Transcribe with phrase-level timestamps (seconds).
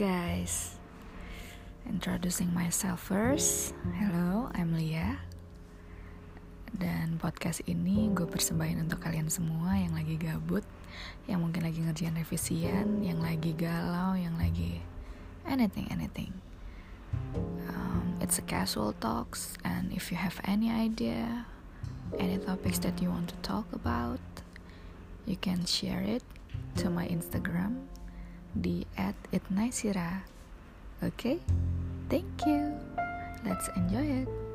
[0.00, 0.80] Guys,
[1.84, 3.76] introducing myself first.
[4.00, 5.20] Hello, I'm Lia.
[6.72, 10.64] Dan podcast ini gue persembahin untuk kalian semua yang lagi gabut,
[11.28, 14.80] yang mungkin lagi ngerjain revisian, yang lagi galau, yang lagi
[15.44, 16.32] anything, anything.
[17.68, 21.44] Um, it's a casual talks, and if you have any idea,
[22.16, 24.24] any topics that you want to talk about,
[25.28, 26.24] you can share it
[26.80, 27.84] to my Instagram
[28.54, 30.24] di at @itnaisira.
[31.02, 31.40] Okay?
[32.10, 32.74] thank you.
[33.44, 34.49] Let's enjoy it.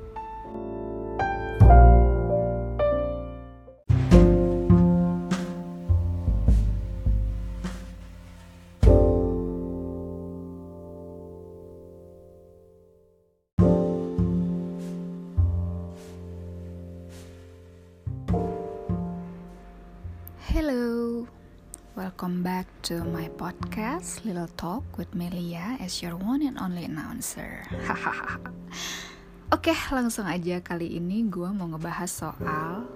[23.46, 27.62] Podcast Little Talk with Melia as your one and only announcer.
[29.54, 32.90] Oke, langsung aja kali ini gue mau ngebahas soal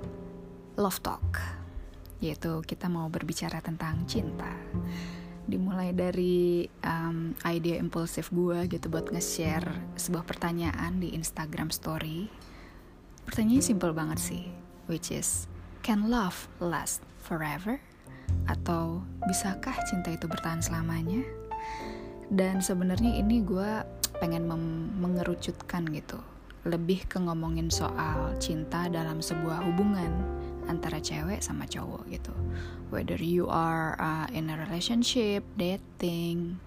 [0.73, 1.37] love talk,
[2.17, 4.49] yaitu kita mau berbicara tentang cinta.
[5.45, 9.69] Dimulai dari um, ide impulsif gue gitu buat nge-share
[10.01, 12.25] sebuah pertanyaan di Instagram Story.
[13.29, 14.49] Pertanyaannya simple banget sih,
[14.89, 15.45] which is,
[15.85, 17.77] can love last forever?
[18.49, 21.21] Atau bisakah cinta itu bertahan selamanya?
[22.33, 23.85] Dan sebenarnya ini gue
[24.17, 24.49] pengen
[24.97, 26.17] mengerucutkan gitu,
[26.65, 30.11] lebih ke ngomongin soal cinta dalam sebuah hubungan
[30.69, 32.33] antara cewek sama cowok gitu.
[32.93, 36.61] Whether you are uh, in a relationship, dating,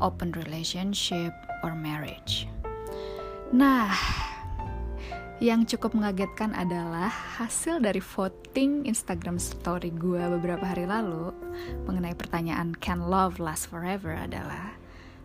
[0.00, 2.48] open relationship, or marriage.
[3.52, 3.92] Nah,
[5.42, 11.34] yang cukup mengagetkan adalah hasil dari voting Instagram story gue beberapa hari lalu
[11.82, 14.14] mengenai pertanyaan Can Love Last Forever?
[14.14, 14.78] adalah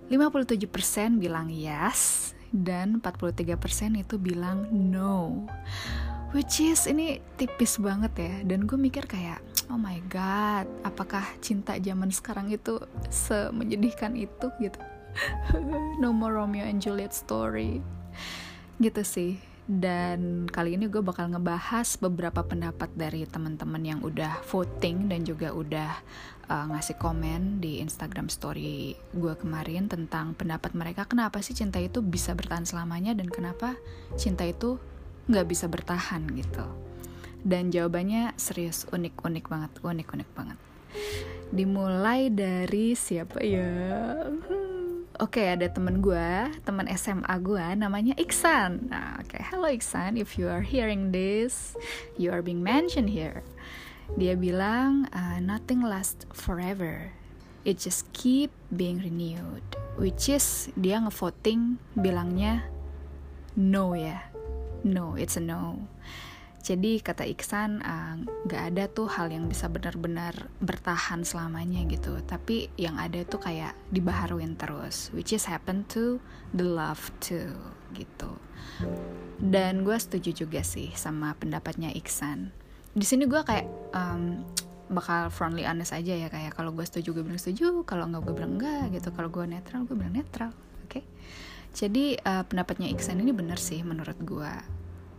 [0.10, 3.62] 57% bilang yes dan 43%
[4.02, 5.46] itu bilang no.
[6.34, 8.34] Which is ini tipis banget ya.
[8.42, 9.38] Dan gue mikir kayak
[9.70, 12.82] oh my god apakah cinta zaman sekarang itu
[13.14, 14.50] semenyedihkan itu?
[14.66, 14.82] gitu.
[16.02, 17.86] No more Romeo and Juliet story.
[18.82, 25.12] Gitu sih dan kali ini gue bakal ngebahas beberapa pendapat dari teman-teman yang udah voting
[25.12, 25.92] dan juga udah
[26.48, 31.04] uh, ngasih komen di Instagram story gue kemarin tentang pendapat mereka.
[31.04, 33.76] Kenapa sih cinta itu bisa bertahan selamanya dan kenapa
[34.16, 34.80] cinta itu
[35.28, 36.64] nggak bisa bertahan gitu.
[37.44, 40.60] Dan jawabannya serius unik-unik banget unik-unik banget.
[41.52, 43.68] Dimulai dari siapa ya
[45.18, 46.30] Oke, okay, ada temen gue,
[46.62, 48.86] temen SMA gue, namanya Iksan.
[48.86, 49.42] Nah, oke, okay.
[49.50, 51.74] hello Iksan, if you are hearing this,
[52.22, 53.42] you are being mentioned here.
[54.14, 57.18] Dia bilang, uh, nothing lasts forever.
[57.66, 59.66] It just keep being renewed.
[59.98, 62.70] Which is, dia ngevoting bilangnya
[63.58, 64.22] no ya.
[64.86, 65.90] No, it's a no.
[66.68, 72.20] Jadi kata Iksan uh, gak ada tuh hal yang bisa benar-benar bertahan selamanya gitu.
[72.28, 76.20] Tapi yang ada tuh kayak dibaharuin terus, which is happen to
[76.52, 77.56] the love too
[77.96, 78.36] gitu.
[79.40, 82.52] Dan gue setuju juga sih sama pendapatnya Iksan.
[82.92, 84.44] Di sini gue kayak um,
[84.92, 88.34] bakal friendly honest aja ya kayak kalau gue setuju gue bilang setuju, kalau nggak gue
[88.36, 89.16] bilang enggak gitu.
[89.16, 90.52] Kalau gue netral gue bilang netral,
[90.84, 91.00] oke?
[91.00, 91.04] Okay?
[91.72, 94.52] Jadi uh, pendapatnya Iksan ini bener sih menurut gue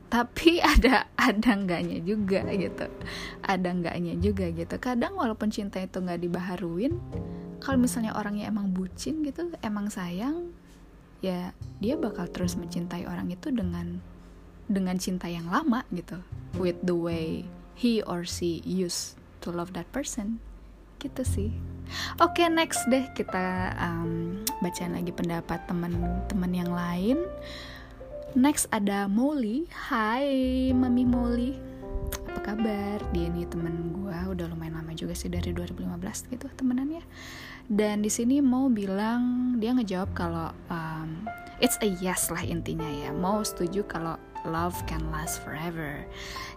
[0.09, 2.89] tapi ada ada enggaknya juga gitu.
[3.45, 4.75] Ada enggaknya juga gitu.
[4.81, 6.97] Kadang walaupun cinta itu nggak dibaharuin
[7.61, 10.55] kalau misalnya orangnya emang bucin gitu emang sayang
[11.19, 11.51] ya
[11.83, 13.99] dia bakal terus mencintai orang itu dengan
[14.71, 16.21] dengan cinta yang lama gitu.
[16.57, 20.41] With the way he or she used to love that person.
[20.99, 21.51] Gitu sih.
[22.21, 27.19] Oke okay, next deh kita um, bacain lagi pendapat teman-teman yang lain
[28.39, 29.67] Next ada Molly.
[29.67, 31.59] Hai Mami Molly.
[32.31, 33.03] Apa kabar?
[33.11, 37.03] Dia nih temen gue udah lumayan lama juga sih dari 2015 gitu temenannya.
[37.67, 41.27] Dan di sini mau bilang dia ngejawab kalau um,
[41.59, 43.11] it's a yes lah intinya ya.
[43.11, 44.15] Mau setuju kalau
[44.47, 46.07] love can last forever.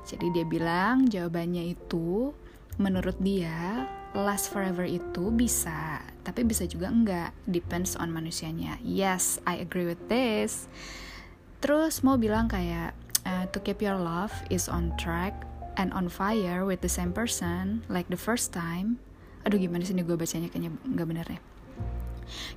[0.06, 2.30] Jadi dia bilang jawabannya itu
[2.78, 7.34] menurut dia last forever itu bisa, tapi bisa juga enggak.
[7.50, 8.78] Depends on manusianya.
[8.86, 10.70] Yes, I agree with this.
[11.62, 15.46] Terus mau bilang kayak uh, to keep your love is on track
[15.78, 18.98] and on fire with the same person like the first time.
[19.46, 21.40] Aduh gimana sih ini gue bacanya kayaknya nggak bener ya.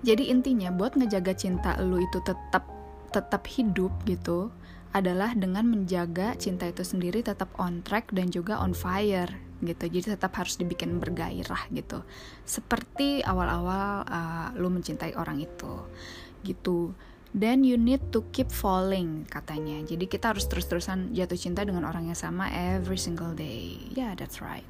[0.01, 2.65] Jadi intinya buat ngejaga cinta lu itu tetap
[3.13, 4.51] tetap hidup gitu
[4.95, 9.31] adalah dengan menjaga cinta itu sendiri tetap on track dan juga on fire
[9.63, 12.07] gitu jadi tetap harus dibikin bergairah gitu
[12.47, 15.75] seperti awal-awal uh, lu mencintai orang itu
[16.47, 16.95] gitu
[17.35, 22.07] then you need to keep falling katanya jadi kita harus terus-terusan jatuh cinta dengan orang
[22.07, 24.67] yang sama every single day yeah that's right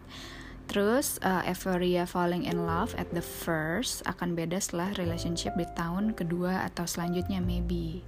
[0.64, 6.16] Terus uh, euphoria falling in love at the first akan beda setelah relationship di tahun
[6.16, 8.00] kedua atau selanjutnya maybe.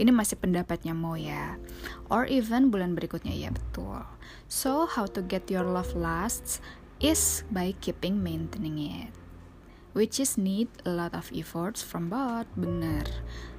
[0.00, 1.60] Ini masih pendapatnya Mo ya.
[2.08, 4.00] Or even bulan berikutnya ya betul.
[4.48, 6.64] So how to get your love lasts
[7.04, 9.12] is by keeping maintaining it.
[9.90, 12.46] Which is need a lot of efforts from both.
[12.54, 13.02] Bener.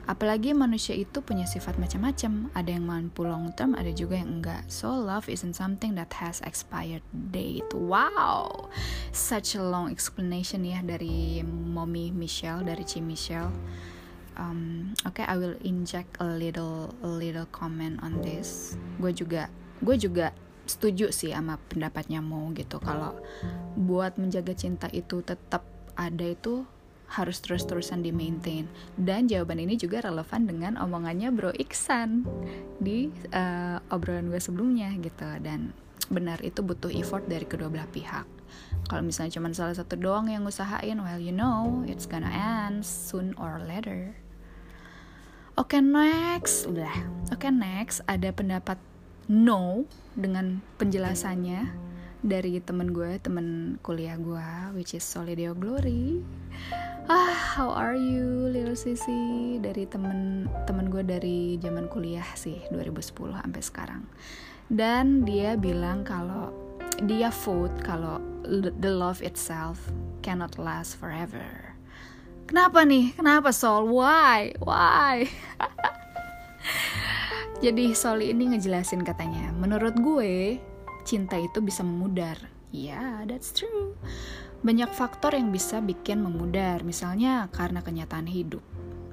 [0.10, 2.50] Apalagi manusia itu punya sifat macam-macam.
[2.58, 4.66] Ada yang mampu long term, ada juga yang enggak.
[4.72, 7.70] So love isn't something that has expired date.
[7.76, 8.72] Wow,
[9.14, 13.54] such a long explanation ya dari mommy Michelle, dari Ci Michelle.
[14.40, 18.74] Um, Oke, okay, I will inject a little a little comment on this.
[18.98, 19.54] Gue juga
[19.86, 20.34] gue juga
[20.66, 22.82] setuju sih sama pendapatnya Mo gitu.
[22.82, 23.22] Kalau
[23.78, 25.62] buat menjaga cinta itu tetap
[26.02, 26.66] ada itu
[27.12, 32.24] harus terus-terusan di maintain dan jawaban ini juga relevan dengan omongannya Bro Iksan
[32.80, 35.28] di uh, obrolan gue sebelumnya gitu.
[35.44, 35.76] Dan
[36.08, 38.24] benar itu butuh effort dari kedua belah pihak.
[38.88, 43.36] Kalau misalnya cuma salah satu doang yang usahain well you know it's gonna end soon
[43.36, 44.16] or later.
[45.60, 46.64] Oke okay, next.
[46.64, 46.96] Udah.
[47.28, 48.00] Oke okay, next.
[48.08, 48.80] Ada pendapat
[49.28, 49.84] no
[50.16, 51.91] dengan penjelasannya
[52.22, 56.22] dari temen gue temen kuliah gue which is Solideo Glory.
[57.10, 63.42] Ah how are you little sisi dari temen temen gue dari zaman kuliah sih 2010
[63.42, 64.04] sampai sekarang.
[64.70, 66.54] Dan dia bilang kalau
[67.10, 68.22] dia vote kalau
[68.78, 69.82] the love itself
[70.22, 71.74] cannot last forever.
[72.46, 73.18] Kenapa nih?
[73.18, 73.90] Kenapa Sol?
[73.90, 74.54] Why?
[74.62, 75.26] Why?
[77.66, 80.62] Jadi Sol ini ngejelasin katanya menurut gue
[81.04, 82.38] cinta itu bisa memudar
[82.72, 83.98] ya yeah, that's true
[84.62, 88.62] banyak faktor yang bisa bikin memudar, misalnya karena kenyataan hidup.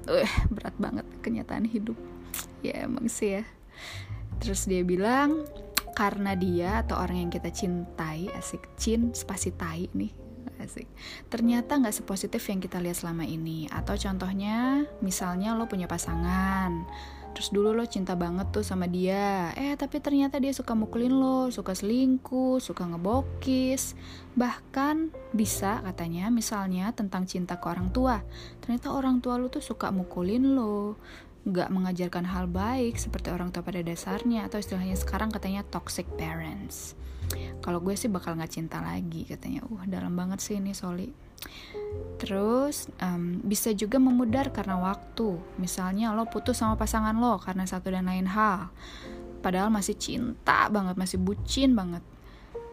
[0.05, 1.97] Uh, berat banget kenyataan hidup.
[2.61, 3.43] Ya emang sih ya.
[4.37, 5.49] Terus dia bilang
[5.97, 10.15] karena dia atau orang yang kita cintai asik cin spasi tai nih
[10.63, 10.87] asik
[11.27, 16.87] ternyata nggak sepositif yang kita lihat selama ini atau contohnya misalnya lo punya pasangan
[17.35, 19.53] Terus dulu lo cinta banget tuh sama dia.
[19.55, 23.95] Eh tapi ternyata dia suka mukulin lo Suka selingkuh, suka ngebokis.
[24.35, 28.21] Bahkan bisa katanya misalnya tentang cinta ke orang tua.
[28.59, 30.97] Ternyata orang tua lo tuh suka mukulin lo.
[31.47, 36.99] Gak mengajarkan hal baik seperti orang tua pada dasarnya Atau istilahnya sekarang katanya toxic parents
[37.59, 41.29] Kalau gue sih bakal gak cinta lagi katanya Uh dalam banget sih ini Soli
[42.19, 45.39] Terus um, bisa juga memudar karena waktu.
[45.55, 48.69] Misalnya lo putus sama pasangan lo karena satu dan lain hal.
[49.39, 52.03] Padahal masih cinta banget, masih bucin banget.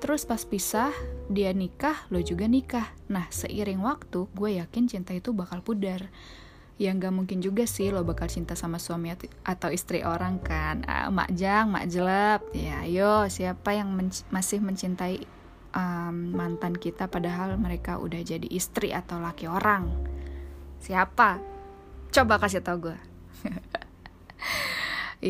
[0.03, 0.93] Terus pas pisah,
[1.31, 2.91] dia nikah, lo juga nikah.
[3.07, 6.11] Nah, seiring waktu, gue yakin cinta itu bakal pudar.
[6.77, 9.15] Yang gak mungkin juga sih lo bakal cinta sama suami
[9.45, 10.85] atau istri orang kan.
[10.85, 12.45] Ah, mak jang, mak jelap.
[12.53, 15.25] Ya, ayo siapa yang men masih mencintai
[15.77, 19.93] um, mantan kita padahal mereka udah jadi istri atau laki orang
[20.81, 21.39] siapa
[22.11, 22.99] coba kasih tau gue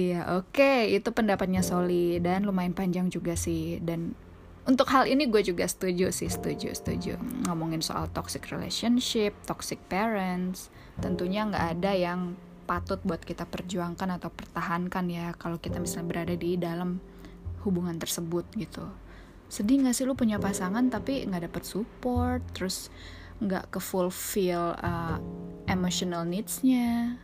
[0.07, 0.95] iya oke okay.
[0.95, 4.15] itu pendapatnya Soli dan lumayan panjang juga sih dan
[4.67, 7.15] untuk hal ini gue juga setuju sih setuju setuju.
[7.47, 12.21] Ngomongin soal toxic relationship toxic parents tentunya nggak ada yang
[12.67, 16.99] patut buat kita perjuangkan atau pertahankan ya kalau kita misalnya berada di dalam
[17.63, 18.83] hubungan tersebut gitu.
[19.47, 22.91] Sedih gak sih lu punya pasangan tapi nggak dapet support terus
[23.39, 25.23] nggak ke fulfill uh,
[25.71, 27.21] emotional needsnya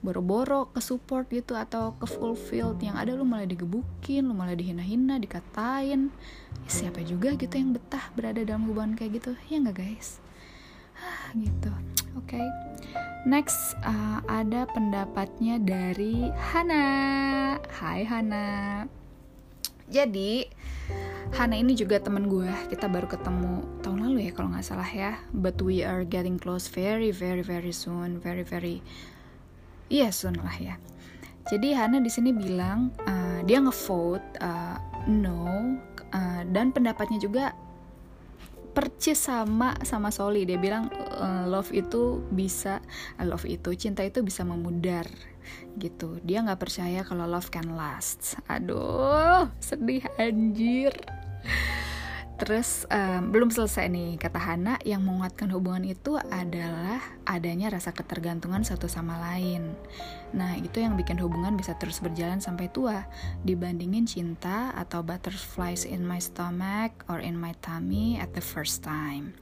[0.00, 5.20] boro-boro ke support gitu atau ke fulfill yang ada lu malah digebukin lu malah dihina-hina
[5.20, 6.08] dikatain.
[6.64, 9.36] Ya, siapa juga gitu yang betah berada dalam hubungan kayak gitu.
[9.52, 10.20] Ya nggak guys?
[10.96, 11.72] Ah, gitu.
[12.16, 12.36] Oke.
[12.36, 12.46] Okay.
[13.28, 16.88] next uh, ada pendapatnya dari Hana.
[17.68, 18.88] Hai Hana.
[19.92, 20.48] Jadi
[21.36, 25.20] Hana ini juga temen gue kita baru ketemu tahun lalu ya kalau nggak salah ya.
[25.36, 28.16] But we are getting close very very very soon.
[28.16, 28.80] Very very
[29.90, 30.78] iya soon lah ya.
[31.50, 34.78] Jadi Hana di sini bilang uh, dia ngevote uh,
[35.10, 35.76] no
[36.14, 37.52] uh, dan pendapatnya juga
[38.70, 40.46] percis sama sama Soli.
[40.46, 40.86] Dia bilang
[41.50, 42.78] love itu bisa
[43.18, 45.10] love itu cinta itu bisa memudar
[45.74, 46.22] gitu.
[46.22, 48.38] Dia nggak percaya kalau love can last.
[48.46, 50.94] Aduh sedih anjir
[52.40, 56.96] Terus um, belum selesai nih kata Hana yang menguatkan hubungan itu adalah
[57.28, 59.76] adanya rasa ketergantungan satu sama lain.
[60.32, 63.04] Nah itu yang bikin hubungan bisa terus berjalan sampai tua
[63.44, 69.36] dibandingin cinta atau butterflies in my stomach or in my tummy at the first time.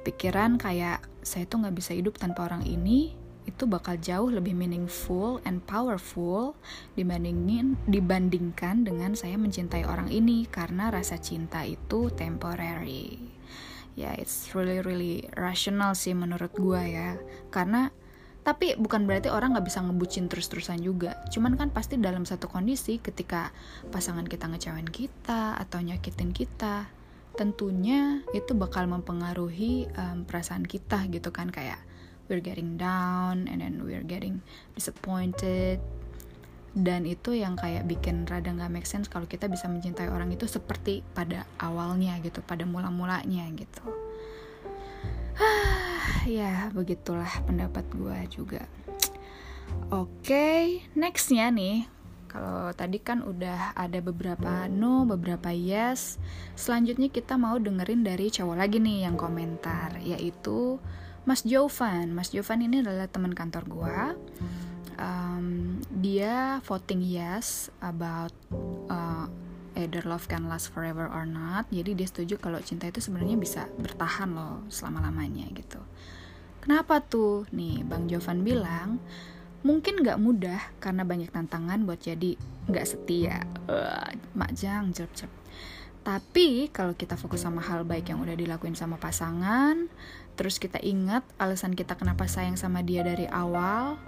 [0.00, 3.19] Pikiran kayak saya tuh nggak bisa hidup tanpa orang ini
[3.50, 6.54] itu bakal jauh lebih meaningful and powerful
[6.94, 13.18] dibandingin dibandingkan dengan saya mencintai orang ini karena rasa cinta itu temporary.
[13.98, 17.18] Ya, yeah, it's really really rational sih menurut gua ya.
[17.50, 17.90] Karena
[18.40, 21.20] tapi bukan berarti orang nggak bisa ngebucin terus-terusan juga.
[21.28, 23.52] Cuman kan pasti dalam satu kondisi ketika
[23.92, 26.88] pasangan kita ngecewain kita atau nyakitin kita,
[27.36, 31.78] tentunya itu bakal mempengaruhi um, perasaan kita gitu kan kayak
[32.30, 34.38] we're getting down and then we're getting
[34.78, 35.82] disappointed.
[36.70, 40.46] Dan itu yang kayak bikin rada nggak make sense kalau kita bisa mencintai orang itu
[40.46, 43.82] seperti pada awalnya gitu pada mula-mulanya gitu.
[46.28, 48.62] Ya begitulah pendapat gue juga.
[49.90, 50.62] Oke okay,
[50.94, 51.88] nextnya nih.
[52.30, 56.22] Kalau tadi kan udah ada beberapa no, beberapa yes.
[56.54, 60.78] Selanjutnya kita mau dengerin dari cowok lagi nih yang komentar, yaitu
[61.28, 62.12] Mas Jovan.
[62.12, 64.00] Mas Jovan ini adalah teman kantor gua.
[65.00, 68.36] Um, dia voting yes about
[68.92, 69.24] uh,
[69.80, 71.68] either love can last forever or not.
[71.72, 75.80] Jadi dia setuju kalau cinta itu sebenarnya bisa bertahan loh selama-lamanya gitu.
[76.60, 77.48] Kenapa tuh?
[77.56, 79.00] Nih, Bang Jovan bilang,
[79.64, 82.36] mungkin nggak mudah karena banyak tantangan buat jadi
[82.68, 83.40] nggak setia.
[83.64, 85.32] Uh, mak jang, jep, jep.
[86.00, 89.88] Tapi kalau kita fokus sama hal baik yang udah dilakuin sama pasangan,
[90.34, 94.00] terus kita ingat alasan kita kenapa sayang sama dia dari awal,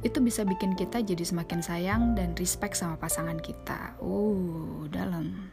[0.00, 4.00] itu bisa bikin kita jadi semakin sayang dan respect sama pasangan kita.
[4.00, 5.52] Uh, dalam.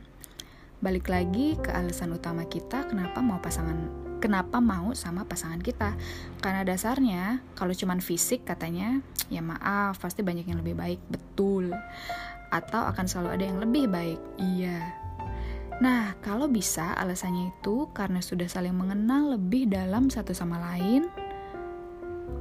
[0.79, 5.99] Balik lagi ke alasan utama kita kenapa mau pasangan kenapa mau sama pasangan kita.
[6.39, 11.75] Karena dasarnya kalau cuman fisik katanya, ya maaf, pasti banyak yang lebih baik, betul.
[12.49, 14.19] Atau akan selalu ada yang lebih baik.
[14.39, 15.06] Iya,
[15.77, 21.05] Nah, kalau bisa alasannya itu karena sudah saling mengenal lebih dalam satu sama lain.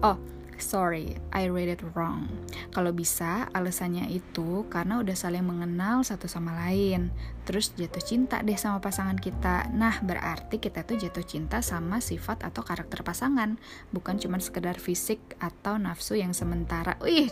[0.01, 0.17] Oh,
[0.57, 2.33] sorry, I read it wrong.
[2.73, 7.13] Kalau bisa alasannya itu karena udah saling mengenal satu sama lain.
[7.45, 9.69] Terus jatuh cinta deh sama pasangan kita.
[9.69, 13.61] Nah, berarti kita tuh jatuh cinta sama sifat atau karakter pasangan,
[13.93, 16.97] bukan cuma sekedar fisik atau nafsu yang sementara.
[17.05, 17.29] Wih,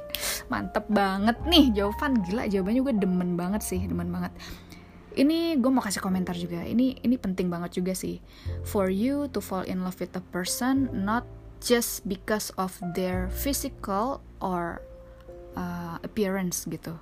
[0.52, 4.36] mantep banget nih jawaban gila jawabannya gue demen banget sih, demen banget
[5.14, 6.62] ini gue mau kasih komentar juga.
[6.62, 8.18] Ini ini penting banget juga sih.
[8.66, 11.26] For you to fall in love with a person not
[11.62, 14.82] just because of their physical or
[15.54, 16.98] uh, appearance gitu.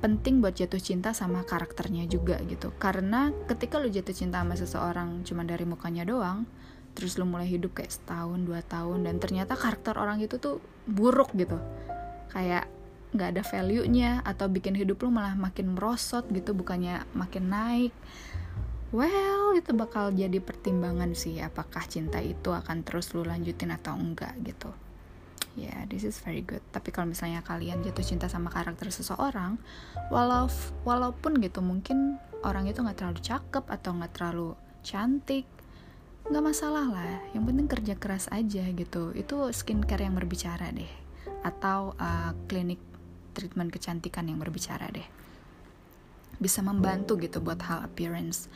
[0.00, 2.72] Penting buat jatuh cinta sama karakternya juga gitu.
[2.76, 6.44] Karena ketika lu jatuh cinta sama seseorang cuma dari mukanya doang
[6.90, 10.58] terus lu mulai hidup kayak setahun dua tahun dan ternyata karakter orang itu tuh
[10.90, 11.56] buruk gitu.
[12.34, 12.66] Kayak
[13.10, 17.94] nggak ada value-nya atau bikin hidup lu malah makin merosot gitu bukannya makin naik.
[18.90, 24.34] Well itu bakal jadi pertimbangan sih apakah cinta itu akan terus lu lanjutin atau enggak
[24.42, 24.70] gitu.
[25.58, 26.62] Ya yeah, this is very good.
[26.70, 29.58] Tapi kalau misalnya kalian jatuh cinta sama karakter seseorang
[30.10, 30.46] walau
[30.86, 35.46] walaupun gitu mungkin orang itu nggak terlalu cakep atau nggak terlalu cantik
[36.30, 37.14] nggak masalah lah.
[37.34, 39.10] Yang penting kerja keras aja gitu.
[39.14, 40.90] Itu skincare yang berbicara deh.
[41.46, 42.89] Atau uh, klinik
[43.32, 45.06] treatment kecantikan yang berbicara deh.
[46.40, 48.50] Bisa membantu gitu buat hal appearance.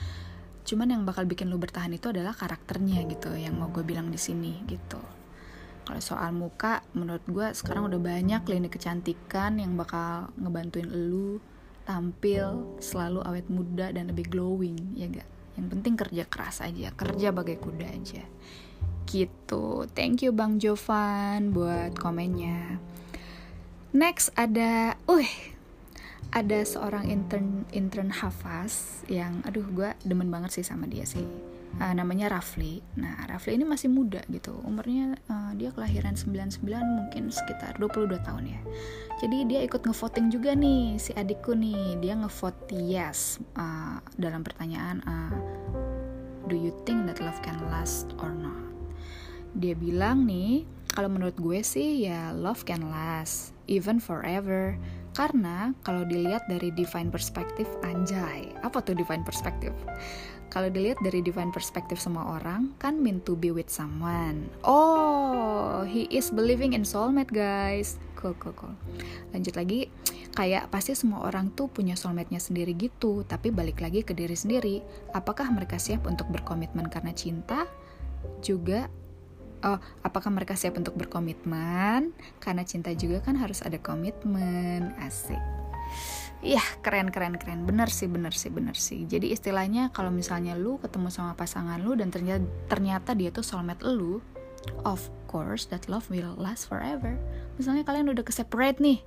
[0.64, 4.16] Cuman yang bakal bikin lu bertahan itu adalah karakternya gitu yang mau gue bilang di
[4.16, 5.00] sini gitu.
[5.84, 11.36] Kalau soal muka menurut gue sekarang udah banyak klinik kecantikan yang bakal ngebantuin lu
[11.84, 15.28] tampil selalu awet muda dan lebih glowing ya gak
[15.60, 18.24] yang penting kerja keras aja kerja bagai kuda aja.
[19.04, 19.84] Gitu.
[19.92, 22.80] Thank you bang Jovan buat komennya
[23.94, 25.30] Next ada, uh,
[26.34, 31.22] ada seorang intern intern Hafaz yang, aduh, gue demen banget sih sama dia sih.
[31.78, 32.82] Uh, namanya Rafli.
[32.98, 34.50] Nah, Rafli ini masih muda gitu.
[34.66, 38.60] Umurnya uh, dia kelahiran 99 mungkin sekitar 22 tahun ya.
[39.22, 41.98] Jadi dia ikut ngevoting juga nih si adikku nih.
[42.02, 45.34] Dia ngevote yes uh, dalam pertanyaan uh,
[46.50, 48.58] do you think that love can last or not?
[49.54, 54.78] Dia bilang nih, kalau menurut gue sih ya love can last even forever.
[55.14, 59.74] Karena kalau dilihat dari divine perspective, anjay, apa tuh divine perspective?
[60.50, 64.50] Kalau dilihat dari divine perspective semua orang, kan mean to be with someone.
[64.66, 67.98] Oh, he is believing in soulmate, guys.
[68.18, 68.74] Cool, cool, cool.
[69.30, 69.86] Lanjut lagi,
[70.34, 74.82] kayak pasti semua orang tuh punya soulmate-nya sendiri gitu, tapi balik lagi ke diri sendiri.
[75.14, 77.70] Apakah mereka siap untuk berkomitmen karena cinta?
[78.42, 78.90] Juga
[79.64, 82.12] oh, apakah mereka siap untuk berkomitmen?
[82.38, 84.92] Karena cinta juga kan harus ada komitmen.
[85.00, 85.40] Asik.
[86.44, 87.64] Iya, keren keren keren.
[87.64, 89.08] Bener sih, bener sih, bener sih.
[89.08, 93.80] Jadi istilahnya kalau misalnya lu ketemu sama pasangan lu dan ternyata ternyata dia tuh soulmate
[93.80, 94.20] lu,
[94.84, 97.16] of course that love will last forever.
[97.56, 99.00] Misalnya kalian udah ke separate nih,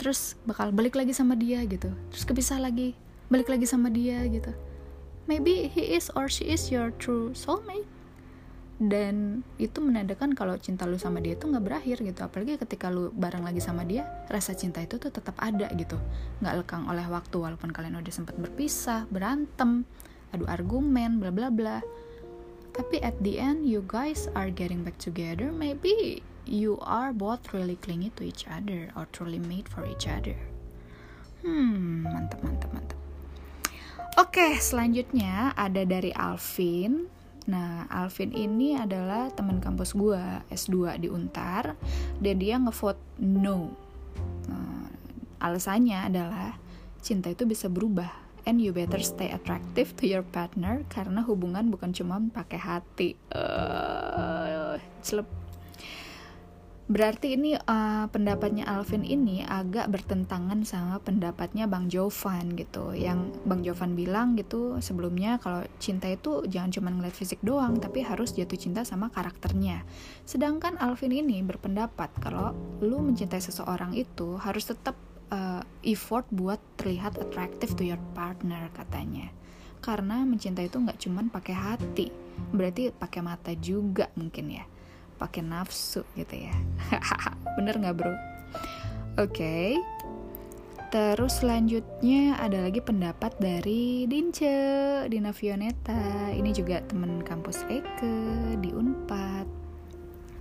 [0.00, 2.96] terus bakal balik lagi sama dia gitu terus kepisah lagi
[3.28, 4.48] balik lagi sama dia gitu
[5.28, 7.84] maybe he is or she is your true soulmate
[8.80, 13.12] dan itu menandakan kalau cinta lu sama dia tuh nggak berakhir gitu apalagi ketika lu
[13.12, 16.00] bareng lagi sama dia rasa cinta itu tuh tetap ada gitu
[16.40, 19.84] nggak lekang oleh waktu walaupun kalian udah sempat berpisah berantem
[20.32, 21.84] adu argumen bla bla bla
[22.72, 27.76] tapi at the end you guys are getting back together maybe you are both really
[27.76, 30.36] clingy to each other or truly made for each other.
[31.46, 32.98] Hmm, mantap, mantap, mantap.
[34.18, 37.08] Oke, selanjutnya ada dari Alvin.
[37.50, 40.22] Nah, Alvin ini adalah teman kampus gue
[40.54, 41.74] S2 di Untar
[42.22, 43.74] dan dia ngevote no.
[44.46, 44.86] Nah,
[45.42, 46.54] alasannya adalah
[47.02, 51.90] cinta itu bisa berubah and you better stay attractive to your partner karena hubungan bukan
[51.90, 53.10] cuma pakai hati.
[53.34, 54.78] Uh,
[56.90, 62.90] Berarti ini uh, pendapatnya Alvin ini agak bertentangan sama pendapatnya Bang Jovan gitu.
[62.90, 68.02] Yang Bang Jovan bilang gitu sebelumnya kalau cinta itu jangan cuma ngeliat fisik doang, tapi
[68.02, 69.86] harus jatuh cinta sama karakternya.
[70.26, 74.98] Sedangkan Alvin ini berpendapat kalau lu mencintai seseorang itu harus tetap
[75.30, 79.30] uh, effort buat terlihat attractive to your partner katanya.
[79.78, 82.10] Karena mencintai itu nggak cuma pakai hati,
[82.50, 84.66] berarti pakai mata juga mungkin ya
[85.20, 86.56] pakai nafsu gitu ya
[87.60, 89.76] bener nggak bro oke okay.
[90.90, 96.34] Terus selanjutnya ada lagi pendapat dari Dince, Dina Fioneta.
[96.34, 99.46] Ini juga temen kampus Eke di Unpad.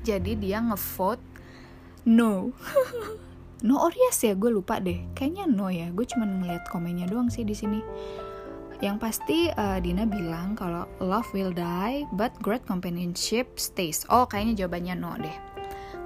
[0.01, 1.21] Jadi dia ngevote
[2.09, 2.49] no.
[3.69, 5.05] no or yes ya, gue lupa deh.
[5.13, 5.93] Kayaknya no ya.
[5.93, 7.85] Gue cuma ngeliat komennya doang sih di sini.
[8.79, 14.07] Yang pasti uh, Dina bilang kalau love will die but great companionship stays.
[14.07, 15.37] Oh, kayaknya jawabannya no deh.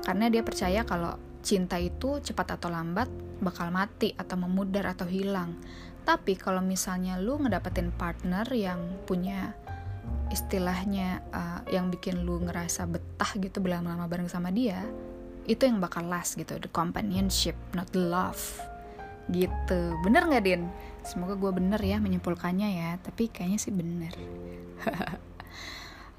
[0.02, 1.14] Karena dia percaya kalau
[1.46, 3.06] cinta itu cepat atau lambat
[3.46, 5.54] bakal mati atau memudar atau hilang.
[6.02, 9.54] Tapi kalau misalnya lu ngedapetin partner yang punya
[10.34, 14.82] istilahnya uh, yang bikin lu ngerasa betah gitu berlama-lama bareng sama dia,
[15.46, 18.73] itu yang bakal last gitu, the companionship, not the love.
[19.32, 19.82] Gitu.
[20.04, 20.68] Bener nggak, Din?
[21.04, 24.14] Semoga gue bener ya menyimpulkannya ya, tapi kayaknya sih bener.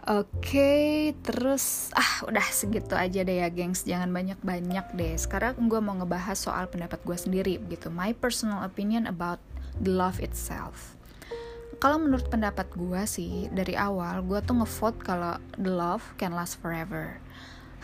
[0.04, 0.92] Oke, okay,
[1.24, 3.88] terus ah udah segitu aja deh ya, gengs.
[3.88, 5.16] Jangan banyak-banyak deh.
[5.16, 7.88] Sekarang gue mau ngebahas soal pendapat gue sendiri, gitu.
[7.88, 9.40] My personal opinion about
[9.80, 10.92] the love itself.
[11.80, 16.60] Kalau menurut pendapat gue sih, dari awal gue tuh ngevote kalau the love can last
[16.60, 17.23] forever.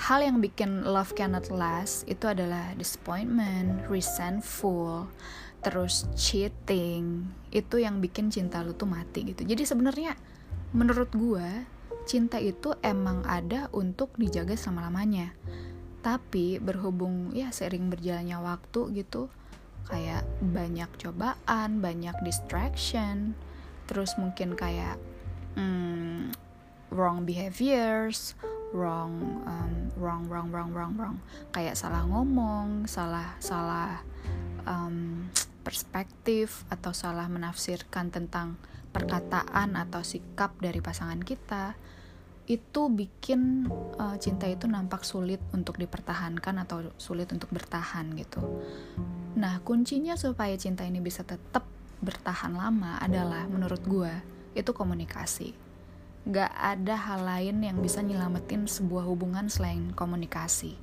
[0.00, 5.12] Hal yang bikin love cannot last itu adalah disappointment, resentful,
[5.60, 7.28] terus cheating.
[7.52, 9.44] Itu yang bikin cinta lu tuh mati gitu.
[9.44, 10.16] Jadi sebenarnya
[10.72, 11.68] menurut gue
[12.08, 15.36] cinta itu emang ada untuk dijaga selama lamanya
[16.00, 19.28] tapi berhubung ya sering berjalannya waktu gitu
[19.88, 23.36] kayak banyak cobaan banyak distraction
[23.84, 24.96] terus mungkin kayak
[25.60, 26.32] hmm,
[26.88, 28.32] wrong behaviors
[28.70, 31.16] wrong um, wrong wrong wrong wrong wrong
[31.50, 34.02] kayak salah ngomong salah salah
[34.66, 35.26] um,
[35.60, 38.56] perspektif atau salah menafsirkan tentang
[38.90, 41.78] perkataan atau sikap dari pasangan kita
[42.50, 48.42] itu bikin uh, cinta itu nampak sulit untuk dipertahankan atau sulit untuk bertahan gitu.
[49.38, 51.62] Nah, kuncinya supaya cinta ini bisa tetap
[52.02, 54.10] bertahan lama adalah menurut gue
[54.58, 55.69] itu komunikasi.
[56.28, 60.76] Gak ada hal lain yang bisa nyelamatin sebuah hubungan selain komunikasi.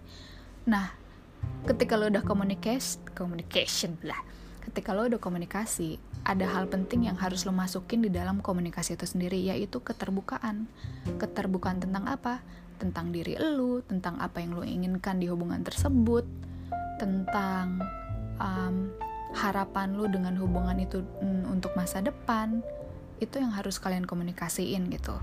[0.65, 0.91] Nah,
[1.69, 4.17] ketika lo udah communication, communication lah,
[4.65, 9.07] ketika lo udah komunikasi, ada hal penting yang harus lo masukin di dalam komunikasi itu
[9.07, 10.67] sendiri, yaitu keterbukaan.
[11.21, 12.43] Keterbukaan tentang apa?
[12.81, 16.25] Tentang diri lo, tentang apa yang lo inginkan di hubungan tersebut,
[16.99, 17.79] tentang
[18.41, 18.91] um,
[19.37, 22.59] harapan lo dengan hubungan itu mm, untuk masa depan.
[23.17, 25.17] Itu yang harus kalian komunikasiin gitu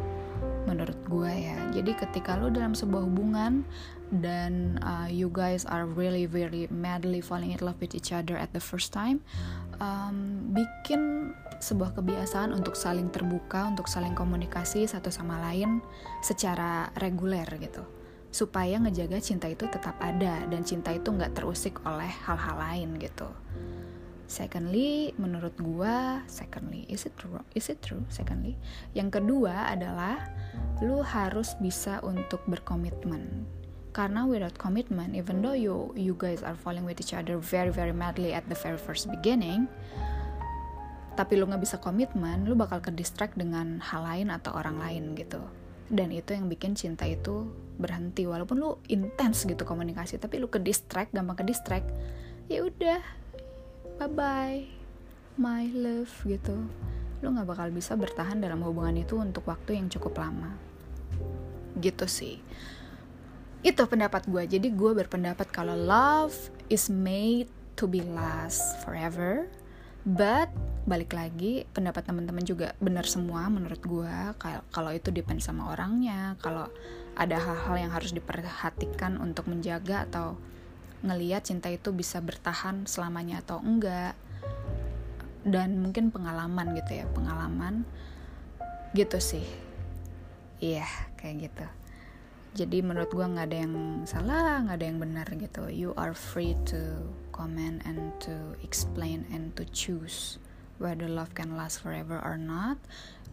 [0.65, 1.59] menurut gue ya.
[1.71, 3.63] Jadi ketika lo dalam sebuah hubungan
[4.11, 8.53] dan uh, you guys are really really madly falling in love with each other at
[8.57, 9.21] the first time
[9.81, 15.81] um, bikin sebuah kebiasaan untuk saling terbuka untuk saling komunikasi satu sama lain
[16.21, 17.85] secara reguler gitu.
[18.35, 23.31] Supaya ngejaga cinta itu tetap ada dan cinta itu nggak terusik oleh hal-hal lain gitu
[24.25, 27.37] Secondly, menurut gua, secondly, is it true?
[27.53, 28.01] Is it true?
[28.09, 28.57] Secondly,
[28.97, 30.33] yang kedua adalah
[30.81, 33.45] lu harus bisa untuk berkomitmen.
[33.95, 37.95] Karena without commitment, even though you you guys are falling with each other very very
[37.95, 39.71] madly at the very first beginning,
[41.15, 45.15] tapi lu nggak bisa komitmen, lu bakal ke distract dengan hal lain atau orang lain
[45.15, 45.39] gitu.
[45.87, 47.47] Dan itu yang bikin cinta itu
[47.79, 51.87] berhenti walaupun lu intens gitu komunikasi, tapi lu ke distract, gampang ke distract.
[52.51, 52.99] Ya udah,
[53.95, 54.67] bye bye
[55.39, 56.55] my love gitu.
[57.23, 60.55] Lu nggak bakal bisa bertahan dalam hubungan itu untuk waktu yang cukup lama.
[61.79, 62.39] Gitu sih.
[63.65, 66.35] Itu pendapat gue jadi gue berpendapat kalau love
[66.69, 69.47] is made to be last forever.
[70.05, 70.53] But
[70.85, 74.17] balik lagi pendapat teman-teman juga benar semua menurut gue
[74.69, 76.37] kalau itu depend sama orangnya.
[76.45, 76.69] Kalau
[77.15, 80.37] ada hal-hal yang harus diperhatikan untuk menjaga atau
[81.05, 84.17] ngeliat cinta itu bisa bertahan selamanya atau enggak.
[85.45, 87.85] Dan mungkin pengalaman gitu ya pengalaman
[88.97, 89.45] gitu sih.
[90.65, 91.67] Iya yeah, kayak gitu.
[92.55, 93.75] Jadi menurut gue nggak ada yang
[94.09, 95.69] salah nggak ada yang benar gitu.
[95.69, 100.41] You are free to comment and to explain and to choose
[100.79, 102.79] whether love can last forever or not.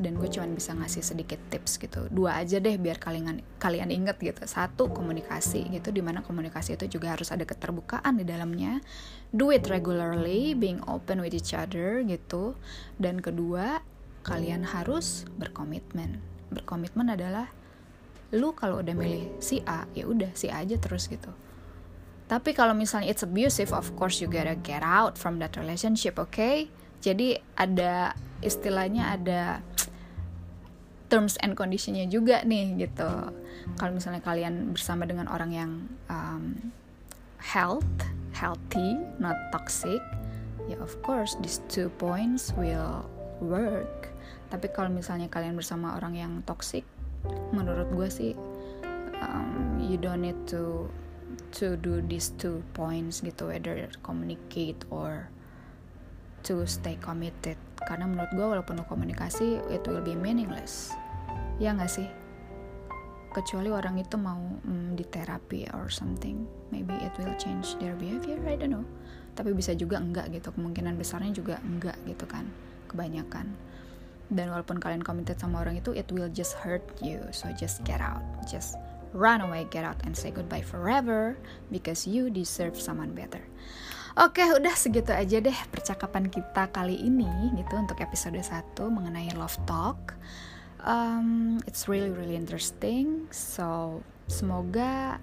[0.02, 2.10] Dan gue cuma bisa ngasih sedikit tips gitu.
[2.10, 4.42] Dua aja deh biar kalian kalian inget gitu.
[4.50, 8.82] Satu komunikasi gitu di mana komunikasi itu juga harus ada keterbukaan di dalamnya.
[9.30, 12.58] Do it regularly being open with each other gitu.
[12.98, 13.86] Dan kedua
[14.26, 16.18] kalian harus berkomitmen.
[16.50, 17.54] Berkomitmen adalah
[18.32, 21.30] lu kalau udah milih si A ya udah si A aja terus gitu.
[22.32, 26.72] Tapi kalau misalnya it's abusive of course you gotta get out from that relationship okay?
[27.02, 28.14] Jadi ada
[28.46, 29.66] istilahnya ada
[31.12, 33.12] terms and conditionnya juga nih gitu.
[33.76, 35.72] Kalau misalnya kalian bersama dengan orang yang
[36.08, 36.72] um,
[37.42, 37.90] health
[38.32, 40.00] healthy not toxic
[40.70, 43.04] ya of course these two points will
[43.44, 44.14] work.
[44.48, 46.88] Tapi kalau misalnya kalian bersama orang yang toxic
[47.52, 48.34] menurut gue sih
[49.22, 50.90] um, you don't need to
[51.52, 55.28] to do these two points gitu whether communicate or
[56.46, 57.58] to stay committed.
[57.82, 60.94] Karena menurut gue walaupun lo komunikasi it will be meaningless.
[61.58, 62.08] Ya nggak sih?
[63.32, 66.44] Kecuali orang itu mau mm, di terapi or something.
[66.70, 68.86] Maybe it will change their behavior I don't know.
[69.34, 70.52] Tapi bisa juga enggak gitu.
[70.52, 72.46] Kemungkinan besarnya juga enggak gitu kan.
[72.92, 73.56] Kebanyakan.
[74.32, 77.20] Dan walaupun kalian committed sama orang itu it will just hurt you.
[77.32, 78.24] So just get out.
[78.48, 78.76] Just
[79.14, 81.36] run away get out and say goodbye forever
[81.72, 83.44] because you deserve someone better
[84.20, 89.56] Oke, udah segitu aja deh percakapan kita kali ini gitu untuk episode 1 mengenai love
[89.64, 90.20] talk.
[90.84, 93.32] Um, it's really really interesting.
[93.32, 95.22] So semoga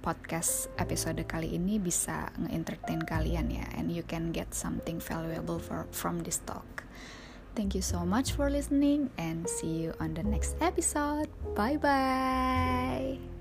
[0.00, 5.84] podcast episode kali ini bisa nge-entertain kalian ya and you can get something valuable for,
[5.92, 6.88] from this talk.
[7.58, 11.28] Thank you so much for listening and see you on the next episode.
[11.52, 13.39] Bye bye